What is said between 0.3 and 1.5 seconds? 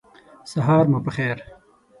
سهار مو په خیر!